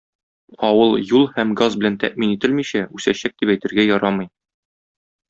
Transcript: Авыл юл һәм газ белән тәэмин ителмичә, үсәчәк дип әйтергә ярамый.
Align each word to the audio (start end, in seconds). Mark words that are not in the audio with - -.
Авыл 0.67 0.95
юл 1.11 1.27
һәм 1.35 1.51
газ 1.59 1.77
белән 1.83 1.97
тәэмин 2.03 2.33
ителмичә, 2.37 2.81
үсәчәк 3.01 3.37
дип 3.45 3.53
әйтергә 3.57 3.87
ярамый. 3.89 4.31